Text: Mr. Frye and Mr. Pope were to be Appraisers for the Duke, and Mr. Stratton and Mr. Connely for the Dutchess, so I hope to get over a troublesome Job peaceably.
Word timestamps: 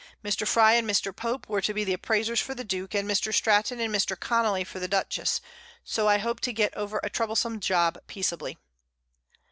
Mr. 0.25 0.47
Frye 0.47 0.73
and 0.73 0.89
Mr. 0.89 1.15
Pope 1.15 1.47
were 1.47 1.61
to 1.61 1.75
be 1.75 1.93
Appraisers 1.93 2.39
for 2.41 2.55
the 2.55 2.63
Duke, 2.63 2.95
and 2.95 3.07
Mr. 3.07 3.31
Stratton 3.31 3.79
and 3.79 3.93
Mr. 3.93 4.17
Connely 4.19 4.63
for 4.65 4.79
the 4.79 4.87
Dutchess, 4.87 5.41
so 5.83 6.07
I 6.07 6.17
hope 6.17 6.39
to 6.39 6.51
get 6.51 6.75
over 6.75 6.99
a 7.03 7.09
troublesome 7.11 7.59
Job 7.59 7.99
peaceably. 8.07 8.57